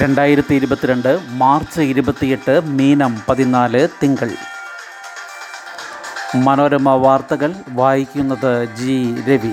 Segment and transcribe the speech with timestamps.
[0.00, 4.30] രണ്ടായിരത്തി ഇരുപത്തിരണ്ട് മാർച്ച് ഇരുപത്തിയെട്ട് മീനം പതിനാല് തിങ്കൾ.
[6.36, 9.52] മനോരമ വാർത്തകൾ വായിക്കുന്നത് ജി രവി.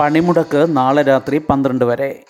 [0.00, 2.22] പണിമുടക്ക് നാളെ രാത്രി പന്ത്രണ്ട് വരെ.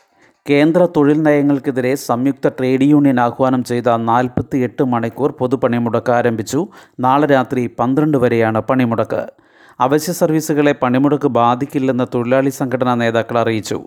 [0.50, 6.69] കേന്ദ്ര തൊഴിൽ നയങ്ങൾക്കെതിരെ സംയുക്ത ട്രേഡ് യൂണിയൻ ആഹ്വാനം ചെയ്ത നാൽപ്പത്തി എട്ട് മണിക്കൂർ പൊതുപണിമുടക്ക് ആരംഭിച്ചു.
[7.00, 9.48] നാളെ രാത്രി പന്ത്രണ്ട് വരെയാണ് പണിമുടക്ക്.
[9.80, 13.78] അവശ്യ സർവീസുകളെ പണിമുടക്ക് ബാധിക്കില്ലെന്ന് തൊഴിലാളി സംഘടനാ നേതാക്കൾ അറിയിച്ചു.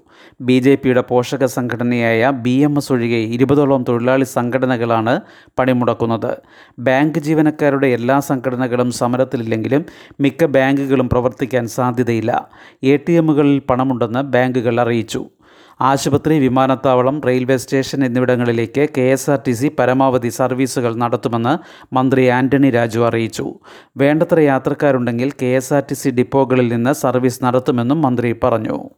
[0.41, 5.21] ബി ജെ പിയുടെ പോഷക സംഘടനയായ ബി എം എസ് ഒഴികെ ഇരുപതോളം തൊഴിലാളി സംഘടനകളാണ്
[5.59, 6.37] പണിമുടക്കുന്നത്.
[6.79, 9.85] ബാങ്ക് ജീവനക്കാരുടെ എല്ലാ സംഘടനകളും സമരത്തിലില്ലെങ്കിലും
[10.21, 12.49] മിക്ക ബാങ്കുകളും പ്രവർത്തിക്കാൻ സാധ്യതയില്ല.
[12.83, 15.23] എ ടി എമ്മുകളിൽ പണമുണ്ടെന്ന് ബാങ്കുകൾ അറിയിച്ചു.
[15.89, 21.53] ആശുപത്രി വിമാനത്താവളം റെയിൽവേ സ്റ്റേഷൻ എന്നിവിടങ്ങളിലേക്ക് K S R T C പരമാവധി സർവീസുകൾ നടത്തുമെന്ന്
[21.93, 23.53] മന്ത്രി ആന്റണി രാജു അറിയിച്ചു.
[23.97, 28.89] വേണ്ടത്ര യാത്രക്കാരുണ്ടെങ്കിൽ K S R T C ഡിപ്പോകളിൽ നിന്ന് സർവീസ് നടത്തുമെന്നും മന്ത്രി പറഞ്ഞു.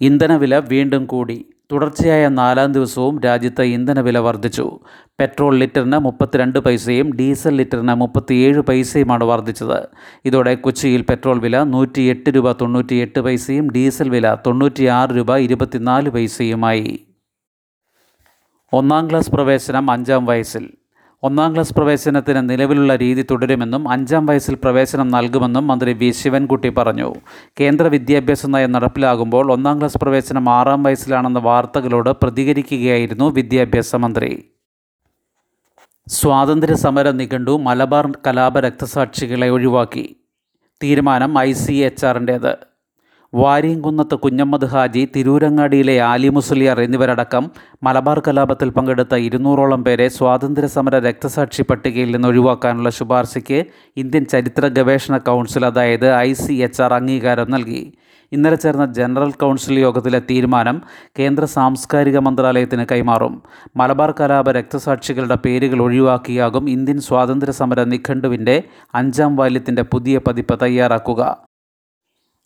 [0.00, 1.51] ഇന്ധനവില വീണ്ടും കൂടി.
[1.72, 4.78] തുടർച്ചയായ നാലാം ദിവസവും രാജ്യത്ത് ഇന്ധനവില വർദ്ധിച്ചു.
[5.20, 9.88] പെട്രോൾ ലിറ്ററിന് മുപ്പത്തിരണ്ട് പൈസയും ഡീസൽ ലിറ്ററിന് മുപ്പത്തിയേഴ് പൈസയുമാണ് വർദ്ധിച്ചത്.
[10.24, 17.06] ഇതോടെ കൊച്ചിയിൽ പെട്രോൾ വില നൂറ്റിയെട്ട് രൂപ തൊണ്ണൂറ്റിയെട്ട് പൈസയും ഡീസൽ വില തൊണ്ണൂറ്റിയാറ് രൂപ ഇരുപത്തിനാല് പൈസയുമായി.
[18.72, 20.70] ഒന്നാം ക്ലാസ് പ്രവേശനം അഞ്ചാം വയസ്സിൽ.
[21.24, 26.10] ഒന്നാം ക്ലാസ് പ്രവേശനത്തിന് നിലവിലുള്ള രീതി തുടരുമെന്നും അഞ്ചാം വയസ്സിൽ പ്രവേശനം നൽകുമെന്നും മന്ത്രി വി.
[26.10, 27.14] ശിവൻകുട്ടി പറഞ്ഞു.
[27.60, 34.44] കേന്ദ്ര വിദ്യാഭ്യാസ നയം നടപ്പിലാകുമ്പോൾ ഒന്നാം ക്ലാസ് പ്രവേശനം ആറാം വയസ്സിലാണെന്ന വാർത്തകളോട് പ്രതികരിക്കുകയായിരുന്നു വിദ്യാഭ്യാസ മന്ത്രി.
[36.08, 40.16] സ്വാതന്ത്ര്യ സമര നിഘണ്ടു മലബാർ കലാപ രക്തസാക്ഷികളെ ഒഴിവാക്കി.
[40.82, 42.71] തീരുമാനം ഐ സി എച്ച് ആറിന്റേത്
[43.34, 47.50] വാരിയംകുന്നത്ത് കുഞ്ഞമ്മദ് ഹാജി തിരൂരങ്ങാടിയിലെ ആലി മുസ്ലിയാർ എന്നിവരടക്കം
[47.82, 53.64] മലബാർ കലാപത്തിൽ പങ്കെടുത്ത ഇരുന്നൂറോളം പേരെ സ്വാതന്ത്ര്യ സമര രക്തസാക്ഷി പട്ടികയിൽ നിന്ന് ഒഴിവാക്കാനുള്ള ശുപാർശയ്ക്ക്
[53.96, 57.92] ഇന്ത്യൻ ചരിത്ര ഗവേഷണ കൗൺസിൽ അതായത് ഐ സി എച്ച് ആർ അംഗീകാരം നൽകി.
[58.32, 60.82] ഇന്നലെ ചേർന്ന ജനറൽ കൗൺസിൽ യോഗത്തിലെ തീരുമാനം
[61.18, 63.42] കേന്ദ്ര സാംസ്കാരിക മന്ത്രാലയത്തിന് കൈമാറും.
[63.76, 68.62] മലബാർ കലാപ രക്തസാക്ഷികളുടെ പേരുകൾ ഒഴിവാക്കിയാകും ഇന്ത്യൻ സ്വാതന്ത്ര്യ സമര നിഘണ്ടുവിന്റെ
[68.94, 71.51] അഞ്ചാം വാല്യത്തിന്റെ പുതിയ പതിപ്പ് തയ്യാറാക്കുക.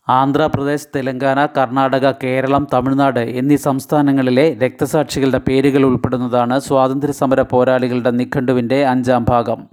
[0.09, 9.69] ആന്ധ്രാപ്രദേശ് തെലങ്കാന കർണാടക കേരളം തമിഴ്നാട് എന്നീ സംസ്ഥാനങ്ങളിലെ രക്തസാക്ഷികളുടെ പേരുകൾ ഉൾപ്പെടുന്നതാണ് സ്വാതന്ത്ര്യസമര പോരാളികളുടെ നിഘണ്ടുവിന്റെ അഞ്ചാം ഭാഗം.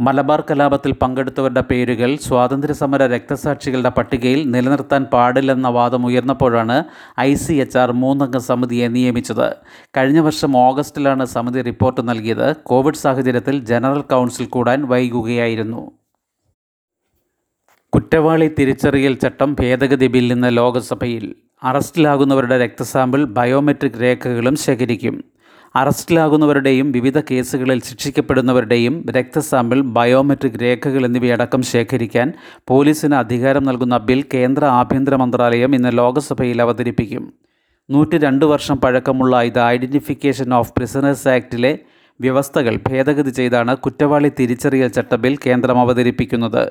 [0.00, 6.84] മലബാർ കലാപത്തിൽ പങ്കെടുത്തവരുടെ പേരുകൾ സ്വാതന്ത്ര്യസമര രക്തസാക്ഷികളുടെ പട്ടികയിൽ നിലനിർത്താൻ പാടില്ലെന്ന വാദം ഉയർന്നപ്പോഴാണ്
[7.20, 9.56] ഐ സി എച്ച് ആർ മൂന്നംഗ സമിതിയെ നിയമിച്ചത്.
[9.96, 12.56] കഴിഞ്ഞ വർഷം ഓഗസ്റ്റിലാണ് സമിതി റിപ്പോർട്ട് നൽകിയത്.
[12.56, 16.01] കോവിഡ് സാഹചര്യത്തിൽ ജനറൽ കൗൺസിൽ കൂടാൻ വൈകുകയായിരുന്നു.
[17.94, 25.24] കുറ്റവാളി തിരിച്ചറിയൽ ചട്ടം ഭേദഗതി ബിൽ ഇന്ന് ലോക്സഭയിൽ അറസ്റ്റിലാകുന്നവരുടെ രക്തസാമ്പിൾ ബയോമെട്രിക് രേഖകളും ശേഖരിക്കും.
[25.76, 32.32] അറസ്റ്റിലാകുന്നവരുടെയും വിവിധ കേസുകളിൽ ശിക്ഷിക്കപ്പെടുന്നവരുടെയും രക്തസാമ്പിൾ ബയോമെട്രിക് രേഖകൾ എന്നിവയടക്കം ശേഖരിക്കാൻ
[32.68, 37.32] പോലീസിന് അധികാരം നൽകുന്ന ബിൽ കേന്ദ്ര ആഭ്യന്തര മന്ത്രാലയം ഇന്ന് ലോക്സഭയിൽ അവതരിപ്പിക്കും.
[37.90, 41.78] നൂറ്റി രണ്ട് വർഷം പഴക്കമുള്ള ഇത് ഐഡന്റിഫിക്കേഷൻ ഓഫ് പ്രിസണേഴ്സ് ആക്ടിലെ
[42.22, 46.64] വ്യവസ്ഥകൾ ഭേദഗതി ചെയ്താണ് കുറ്റവാളി തിരിച്ചറിയൽ ചട്ട ബിൽ കേന്ദ്രം അവതരിപ്പിക്കുന്നത്.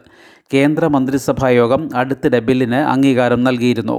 [0.53, 3.97] കേന്ദ്ര മന്ത്രിസഭാ യോഗം അടുത്തിടെ ബില്ലിന് അംഗീകാരം നൽകിയിരുന്നു.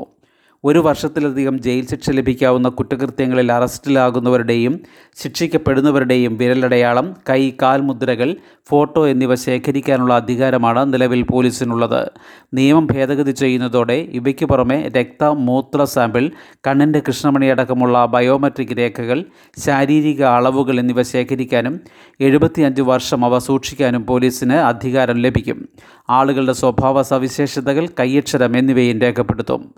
[0.64, 4.80] ഒരു വർഷത്തിലധികം ജയിൽ ശിക്ഷ ലഭിക്കാവുന്ന കുറ്റകൃത്യങ്ങളിൽ അറസ്റ്റിലാകുന്നവരുടെയും
[5.22, 8.36] ശിക്ഷിക്കപ്പെടുന്നവരുടെയും വിരലടയാളം കൈ കാൽ മുദ്രകൾ
[8.70, 12.10] ഫോട്ടോ എന്നിവ ശേഖരിക്കാനുള്ള അധികാരമാണ് നിലവിൽ പോലീസിനുള്ളത്.
[12.54, 16.30] നിയമം ഭേദഗതി ചെയ്യുന്നതോടെ ഇവയ്ക്ക് പുറമെ രക്ത മൂത്ര സാമ്പിൾ
[16.66, 19.24] കണ്ണിന്റെ കൃഷ്ണമണി അടക്കമുള്ള ബയോമെട്രിക് രേഖകൾ
[19.58, 21.80] ശാരീരിക അളവുകൾ എന്നിവ ശേഖരിക്കാനും
[22.20, 25.68] എഴുപത്തിയഞ്ച് വർഷം അവ സൂക്ഷിക്കാനും പോലീസിന് അധികാരം ലഭിക്കും.
[26.10, 29.74] ആളുകളുടെ സ്വഭാവ സവിശേഷതകൾ കയ്യക്ഷരം എന്നിവയും രേഖപ്പെടുത്തും.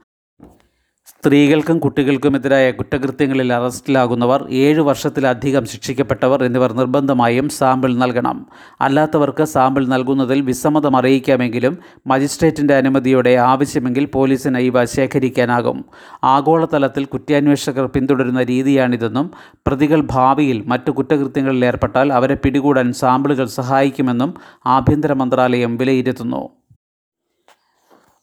[1.24, 8.46] സ്ത്രീകൾക്കും കുട്ടികൾക്കും കുട്ടികൾക്കുമെതിരായ കുറ്റകൃത്യങ്ങളിൽ അറസ്റ്റിലാകുന്നവർ ഏഴ് വർഷത്തിലധികം ശിക്ഷിക്കപ്പെട്ടവർ എന്നിവർ നിർബന്ധമായും സാമ്പിൾ നൽകണം.
[8.80, 15.78] അല്ലാത്തവർക്ക് സാമ്പിൾ നൽകുന്നതിൽ വിസമ്മതം അറിയിക്കാമെങ്കിലും മജിസ്ട്രേറ്റിന്റെ അനുമതിയോടെ ആവശ്യമെങ്കിൽ പോലീസിന് ഇവ ശേഖരിക്കാനാകും.
[16.24, 19.30] ആഗോളതലത്തിൽ കുറ്റാന്വേഷകർ പിന്തുടരുന്ന രീതിയാണിതെന്നും
[19.66, 24.34] പ്രതികൾ ഭാവിയിൽ മറ്റു കുറ്റകൃത്യങ്ങളിൽ ഏർപ്പെട്ടാൽ അവരെ പിടികൂടാൻ സാമ്പിളുകൾ സഹായിക്കുമെന്നും
[24.66, 26.63] ആഭ്യന്തര മന്ത്രാലയം വിലയിരുത്തുന്നു.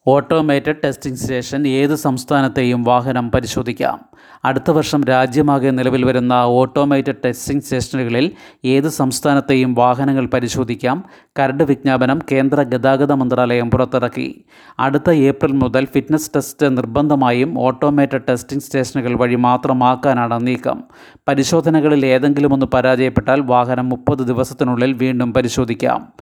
[0.08, 4.00] ഓട്ടോമേറ്റഡ് ടെസ്റ്റിംഗ് സ്റ്റേഷൻ ഏത് സംസ്ഥാനത്തെയും വാഹനം പരിശോധിക്കാം.
[4.46, 8.32] അടുത്ത വർഷം രാജ്യമാകെ നിലവിൽ വരുന്ന ഓട്ടോമേറ്റഡ് ടെസ്റ്റിംഗ് സ്റ്റേഷനുകളിൽ
[8.66, 11.04] ഏത് സംസ്ഥാനത്തെയും വാഹനങ്ങൾ പരിശോധിക്കാം.
[11.40, 14.46] കരട് വിജ്ഞാപനം കേന്ദ്ര ഗതാഗത മന്ത്രാലയം പുറത്തിറക്കി.
[14.80, 20.84] അടുത്ത ഏപ്രിൽ മുതൽ ഫിറ്റ്നസ് ടെസ്റ്റ് നിർബന്ധമായും ഓട്ടോമേറ്റഡ് ടെസ്റ്റിംഗ് സ്റ്റേഷനുകൾ വഴി മാത്രമാക്കാനാണ് നീക്കം.
[21.28, 26.14] പരിശോധനകളിൽ ഏതെങ്കിലും ഒന്ന് പരാജയപ്പെട്ടാൽ വാഹനം മുപ്പത് ദിവസത്തിനുള്ളിൽ വീണ്ടും പരിശോധിക്കാം.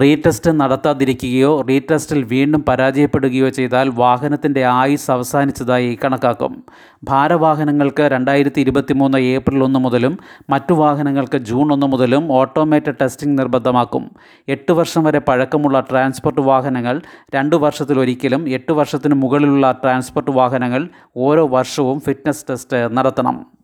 [0.00, 6.62] റീടെസ്റ്റ് നടത്താതിരിക്കുകയോ റീടെസ്റ്റിൽ വീണ്ടും പരാജയപ്പെടുകയോ ചെയ്താൽ വാഹനത്തിന്റെ ആയുസ് അവസാനിച്ചതായി കണക്കാക്കും.
[7.04, 10.18] ഭാരവാഹനങ്ങൾക്ക് രണ്ടായിരത്തി ഇരുപത്തി മൂന്ന് ഏപ്രിൽ ഒന്ന് മുതലും
[10.50, 14.10] മറ്റു വാഹനങ്ങൾക്ക് ജൂൺ ഒന്ന് മുതലും ഓട്ടോമേറ്റഡ് ടെസ്റ്റിംഗ് നിർബന്ധമാക്കും.
[14.48, 17.00] എട്ട് വർഷം വരെ പഴക്കമുള്ള ട്രാൻസ്പോർട്ട് വാഹനങ്ങൾ
[17.34, 23.61] രണ്ട് വർഷത്തിലൊരിക്കലും എട്ട് വർഷത്തിന് മുകളിലുള്ള ട്രാൻസ്പോർട്ട് വാഹനങ്ങൾ ഓരോ വർഷവും ഫിറ്റ്നസ് ടെസ്റ്റ് നടത്തണം.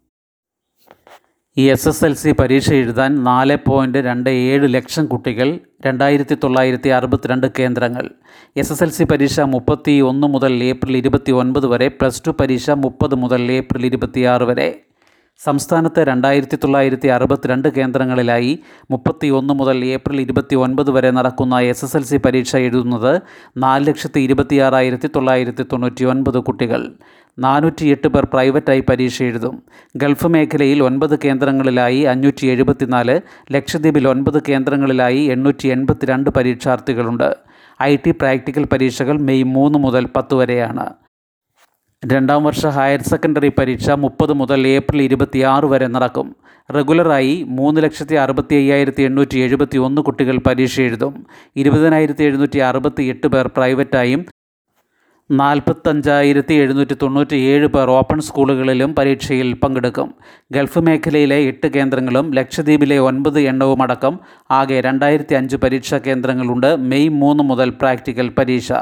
[1.67, 5.49] എസ് എസ് എൽ സി പരീക്ഷ എഴുതാൻ നാല് പോയിന്റ് രണ്ട് ഏഴ് ലക്ഷം കുട്ടികൾ
[5.87, 8.05] രണ്ടായിരത്തി തൊള്ളായിരത്തി അറുപത്തിരണ്ട് കേന്ദ്രങ്ങൾ.
[8.57, 12.77] എസ് എസ് എൽ സി പരീക്ഷ മുപ്പത്തി ഒന്ന് മുതൽ ഏപ്രിൽ ഇരുപത്തി ഒൻപത് വരെ പ്ലസ് ടു പരീക്ഷ
[12.85, 14.69] മുപ്പത് മുതൽ ഏപ്രിൽ ഇരുപത്തിയാറ് വരെ.
[15.41, 18.53] സംസ്ഥാനത്തെ രണ്ടായിരത്തി തൊള്ളായിരത്തി അറുപത്തിരണ്ട് കേന്ദ്രങ്ങളിലായി
[18.91, 23.13] മുപ്പത്തി ഒന്ന് മുതൽ ഏപ്രിൽ ഇരുപത്തി ഒൻപത് വരെ നടക്കുന്ന എസ് എസ് എൽ സി പരീക്ഷ എഴുതുന്നത്
[23.65, 26.85] നാല് ലക്ഷത്തി ഇരുപത്തിയാറായിരത്തി തൊള്ളായിരത്തി തൊണ്ണൂറ്റി ഒൻപത് കുട്ടികൾ.
[27.39, 29.63] നാനൂറ്റിയെട്ട് പേർ പ്രൈവറ്റായി പരീക്ഷ എഴുതും.
[29.97, 33.21] ഗൾഫ് മേഖലയിൽ ഒൻപത് കേന്ദ്രങ്ങളിലായി അഞ്ഞൂറ്റി എഴുപത്തിനാല്
[33.53, 37.37] ലക്ഷദ്വീപിൽ ഒൻപത് കേന്ദ്രങ്ങളിലായി എണ്ണൂറ്റി എൺപത്തിരണ്ട് പരീക്ഷാർത്ഥികളുണ്ട്.
[37.83, 40.95] ഐ ടി പ്രാക്ടിക്കൽ പരീക്ഷകൾ മെയ് മൂന്ന് മുതൽ പത്ത് വരെയാണ്.
[42.07, 46.37] രണ്ടാം വർഷ ഹയർ സെക്കൻഡറി പരീക്ഷ മുപ്പത് മുതൽ ഏപ്രിൽ ഇരുപത്തിയാറ് വരെ നടക്കും.
[46.75, 51.27] റെഗുലറായി മൂന്ന് ലക്ഷത്തി അറുപത്തി അയ്യായിരത്തി എണ്ണൂറ്റി എഴുപത്തി ഒന്ന് കുട്ടികൾ പരീക്ഷ എഴുതും.
[51.57, 54.25] ഇരുപതിനായിരത്തി എഴുന്നൂറ്റി അറുപത്തി എട്ട് പേർ പ്രൈവറ്റായും
[55.31, 60.15] നാൽപ്പത്തഞ്ചായിരത്തി എഴുന്നൂറ്റി തൊണ്ണൂറ്റി ഏഴ് പേർ ഓപ്പൺ സ്കൂളുകളിലും പരീക്ഷയിൽ പങ്കെടുക്കും.
[60.53, 64.19] ഗൾഫ് മേഖലയിലെ എട്ട് കേന്ദ്രങ്ങളും ലക്ഷദ്വീപിലെ ഒൻപത് എണ്ണവും അടക്കം
[64.51, 68.73] ആകെ രണ്ടായിരത്തി അഞ്ച് പരീക്ഷാ കേന്ദ്രങ്ങളുണ്ട് മെയ് മൂന്ന് മുതൽ പ്രാക്ടിക്കൽ പരീക്ഷ.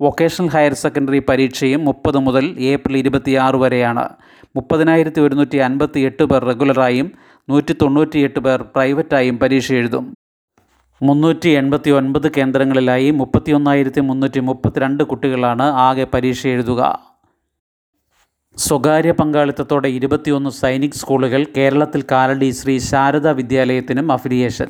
[0.00, 4.08] വൊക്കേഷണൽ ഹയർ സെക്കൻഡറി പരീക്ഷയും മുപ്പത് മുതൽ ഏപ്രിൽ ഇരുപത്തിയാറ് വരെയാണ്.
[4.56, 7.12] മുപ്പതിനായിരത്തി ഒരുന്നൂറ്റി അൻപത്തി എട്ട് പേർ റെഗുലറായും
[7.50, 10.14] നൂറ്റി തൊണ്ണൂറ്റിയെട്ട് പേർ പ്രൈവറ്റായും പരീക്ഷ എഴുതും.
[11.02, 16.82] മുന്നൂറ്റി എൺപത്തി ഒൻപത് കേന്ദ്രങ്ങളിലായി മുപ്പത്തിയൊന്നായിരത്തി മുന്നൂറ്റി മുപ്പത്തിരണ്ട് കുട്ടികളാണ് ആകെ പരീക്ഷ എഴുതുക.
[18.56, 24.66] സ്വകാര്യ പങ്കാളിത്തത്തോടെ ഇരുപത്തിയൊന്ന് സൈനിക് സ്കൂളുകൾ കേരളത്തിൽ കാലടി ശ്രീ ശാരദ വിദ്യാലയത്തിനും അഫിലിയേഷൻ.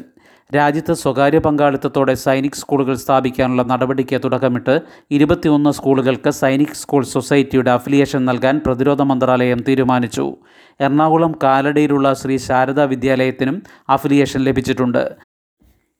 [0.55, 4.81] രാജ്യത്ത് സ്വകാര്യ പങ്കാളിത്തത്തോടെ സൈനിക് സ്കൂളുകൾ സ്ഥാപിക്കാനുള്ള നടപടിക്ക് തുടക്കമിട്ട്
[5.11, 10.37] ഇരുപത്തിയൊന്ന് സ്കൂളുകൾക്ക് സൈനിക് സ്കൂൾ സൊസൈറ്റിയുടെ അഫിലിയേഷൻ നൽകാൻ പ്രതിരോധ മന്ത്രാലയം തീരുമാനിച്ചു.
[10.81, 15.05] എറണാകുളം കാലടിയിലുള്ള ശ്രീ ശാരദ വിദ്യാലയത്തിനും അഫിലിയേഷൻ ലഭിച്ചിട്ടുണ്ട്.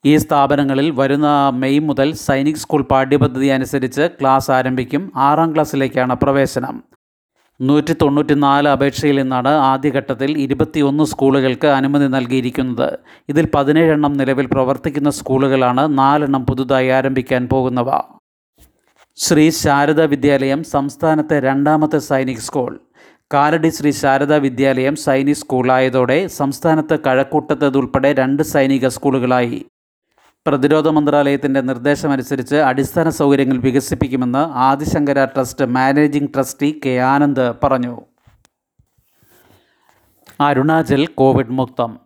[0.05, 5.11] ഈ സ്ഥാപനങ്ങളിൽ വരുന്ന മെയ് മുതൽ സൈനിക് സ്കൂൾ പാഠ്യപദ്ധതി അനുസരിച്ച് ക്ലാസ് ആരംഭിക്കും.
[5.15, 6.83] ആറാം ക്ലാസ്സിലേക്കാണ് പ്രവേശനം.
[7.61, 12.97] നൂറ്റി തൊണ്ണൂറ്റി നാല് അപേക്ഷയിൽ നിന്നാണ് ആദ്യഘട്ടത്തിൽ ഇരുപത്തിയൊന്ന് സ്കൂളുകൾക്ക് അനുമതി നൽകിയിരിക്കുന്നത്.
[13.29, 15.97] ഇതിൽ പതിനേഴെണ്ണം നിലവിൽ പ്രവർത്തിക്കുന്ന സ്കൂളുകളാണ്.
[15.97, 17.91] നാലെണ്ണം പുതുതായി ആരംഭിക്കാൻ പോകുന്നവ.
[19.15, 22.79] ശ്രീ ശാരദ വിദ്യാലയം സംസ്ഥാനത്തെ രണ്ടാമത്തെ സൈനിക് സ്കൂൾ.
[23.33, 29.65] കാലടി ശ്രീ ശാരദ വിദ്യാലയം സൈനിക് സ്കൂളായതോടെ സംസ്ഥാനത്ത് കഴക്കൂട്ടത്തതുൾപ്പെടെ രണ്ട് സൈനിക സ്കൂളുകളായി.
[30.47, 38.01] പ്രതിരോധ മന്ത്രാലയത്തിന്റെ നിർദ്ദേശമനുസരിച്ച് അടിസ്ഥാന സൗകര്യങ്ങൾ വികസിപ്പിക്കുമെന്ന് Adishankara trust managing trustee K Anand പറഞ്ഞു.
[40.41, 41.99] അരുണാചൽ കോവിഡ് മുക്തം.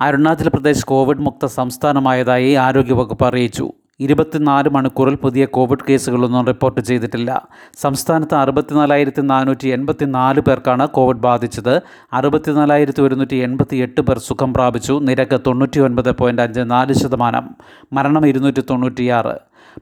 [0.00, 3.72] അരുണാചൽ പ്രദേശ് കോവിഡ് മുക്ത സംസ്ഥാനമായതായി ആരോഗ്യവകുപ്പ് അറിയിച്ചു.
[4.00, 7.48] ഇരുപത്തിനാല് മണിക്കൂറിൽ പുതിയ കോവിഡ് കേസുകളൊന്നും റിപ്പോർട്ട് ചെയ്തിട്ടില്ല.
[7.78, 11.82] സംസ്ഥാനത്ത് അറുപത്തിനാലായിരത്തി നാനൂറ്റി എൺപത്തി നാല് പേർക്കാണ് കോവിഡ് ബാധിച്ചത്.
[12.12, 15.00] അറുപത്തിനാലായിരത്തി ഒരുന്നൂറ്റി എൺപത്തി എട്ട് പേർ സുഖം പ്രാപിച്ചു.
[15.02, 17.50] നിരക്ക് തൊണ്ണൂറ്റി ഒൻപത് പോയിന്റ് അഞ്ച് നാല് ശതമാനം.
[17.92, 19.34] മരണം ഇരുന്നൂറ്റി തൊണ്ണൂറ്റിയാറ്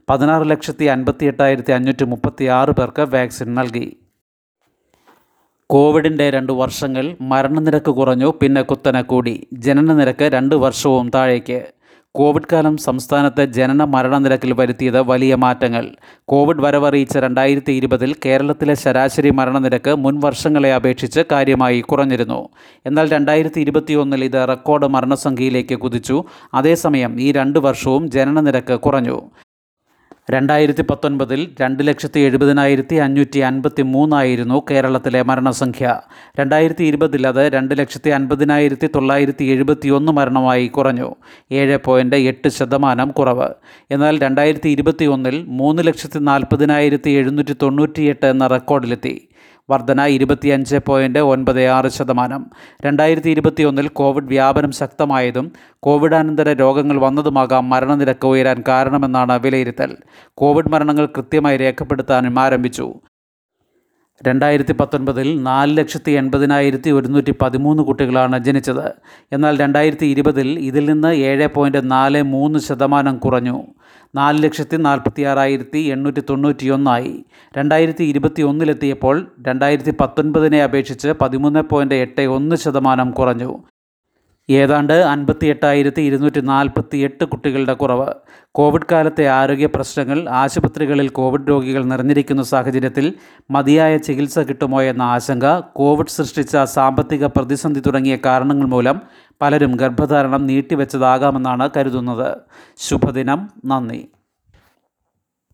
[0.09, 3.97] പതിനാറ് ലക്ഷത്തി അൻപത്തി എട്ടായിരത്തി അഞ്ഞൂറ്റി മുപ്പത്തി ആറ് പേർക്ക് വാക്സിൻ നൽകി.
[5.69, 9.47] കോവിഡിന്റെ രണ്ട് വർഷങ്ങൾ മരണനിരക്ക് കുറഞ്ഞു പിന്നെ കുത്തനെ കൂടി.
[9.53, 11.76] ജനനനിരക്ക് രണ്ട് വർഷവും താഴേക്ക്.
[12.15, 15.89] കോവിഡ് കാലം സംസ്ഥാനത്തെ ജനന മരണനിരക്കിൽ വരുത്തിയത് വലിയ മാറ്റങ്ങൾ.
[16.25, 22.49] കോവിഡ് വരവറിയിച്ച രണ്ടായിരത്തി ഇരുപതിൽ കേരളത്തിലെ ശരാശരി മരണനിരക്ക് മുൻ വർഷങ്ങളെ അപേക്ഷിച്ച് കാര്യമായി കുറഞ്ഞിരുന്നു.
[22.85, 26.23] എന്നാൽ രണ്ടായിരത്തി ഇരുപത്തിയൊന്നിൽ ഇത് റെക്കോർഡ് മരണസംഖ്യയിലേക്ക് കുതിച്ചു.
[26.53, 29.29] അതേസമയം ഈ രണ്ട് വർഷവും ജനനനിരക്ക് കുറഞ്ഞു.
[30.29, 36.01] രണ്ടായിരത്തി പത്തൊൻപതിൽ രണ്ട് ലക്ഷത്തി എഴുപതിനായിരത്തി അഞ്ഞൂറ്റി അൻപത്തി മൂന്നായിരുന്നു കേരളത്തിലെ മരണസംഖ്യ.
[36.39, 41.15] രണ്ടായിരത്തി ഇരുപതിൽ അത് രണ്ട് ലക്ഷത്തി അൻപതിനായിരത്തി തൊള്ളായിരത്തി എഴുപത്തി ഒന്ന് മരണമായി കുറഞ്ഞു.
[41.51, 43.49] ഏഴ് പോയിന്റ് എട്ട് ശതമാനം കുറവ്.
[43.91, 49.27] എന്നാൽ രണ്ടായിരത്തി ഇരുപത്തി ഒന്നിൽ മൂന്ന് ലക്ഷത്തി നാൽപ്പതിനായിരത്തി എഴുന്നൂറ്റി തൊണ്ണൂറ്റിയെട്ട് എന്ന റെക്കോർഡിലെത്തി.
[49.69, 52.49] വർധന ഇരുപത്തിയഞ്ച് പോയിന്റ് ഒൻപത് ആറ് ശതമാനം.
[52.85, 59.97] രണ്ടായിരത്തി ഇരുപത്തി ഒന്നിൽ കോവിഡ് വ്യാപനം ശക്തമായതും കോവിഡാനന്തര രോഗങ്ങൾ വന്നതുമാകാം മരണനിരക്ക് ഉയരാൻ കാരണമെന്നാണ് വിലയിരുത്തൽ.
[60.33, 62.93] കോവിഡ് മരണങ്ങൾ കൃത്യമായി രേഖപ്പെടുത്താനും ആരംഭിച്ചു.
[64.25, 68.91] രണ്ടായിരത്തി പത്തൊൻപതിൽ നാല് ലക്ഷത്തി എൺപതിനായിരത്തി ഒരുന്നൂറ്റി പതിമൂന്ന് കുട്ടികളാണ് ജനിച്ചത്.
[69.31, 73.65] എന്നാൽ രണ്ടായിരത്തി ഇരുപതിൽ ഇതിൽ നിന്ന് ഏഴ് പോയിന്റ് നാല് മൂന്ന് ശതമാനം കുറഞ്ഞു.
[74.15, 77.25] നാല് ലക്ഷത്തി നാൽപ്പത്തി ആറായിരത്തി എണ്ണൂറ്റി തൊണ്ണൂറ്റിയൊന്നായി
[77.57, 83.63] രണ്ടായിരത്തി ഇരുപത്തി ഒന്നിലെത്തിയപ്പോൾ രണ്ടായിരത്തി പത്തൊൻപതിനെ അപേക്ഷിച്ച് പതിമൂന്ന് പോയിന്റ് എട്ട് ഒന്ന് ശതമാനം കുറഞ്ഞു.
[84.49, 88.13] ഏതാണ്ട് അൻപത്തി എട്ടായിരത്തി ഇരുന്നൂറ്റി നാൽപ്പത്തി എട്ട് കുട്ടികളുടെ കുറവ്.
[88.51, 93.13] കോവിഡ് കാലത്തെ ആരോഗ്യ പ്രശ്നങ്ങൾ ആശുപത്രികളിൽ കോവിഡ് രോഗികൾ നിറഞ്ഞിരിക്കുന്ന സാഹചര്യത്തിൽ
[93.51, 99.01] മതിയായ ചികിത്സ കിട്ടുമോ എന്ന ആശങ്ക കോവിഡ് സൃഷ്ടിച്ച സാമ്പത്തിക പ്രതിസന്ധി തുടങ്ങിയ കാരണങ്ങൾ മൂലം
[99.41, 102.37] പലരും ഗർഭധാരണം നീട്ടിവെച്ചതാകാമെന്നാണ് കരുതുന്നത്.
[102.77, 103.49] ശുഭദിനം.
[103.65, 104.07] നന്ദി.